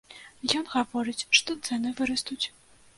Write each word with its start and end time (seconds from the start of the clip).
Ён 0.59 0.63
гаворыць, 0.75 1.27
што 1.39 1.59
цэны 1.65 1.95
вырастуць. 2.01 2.45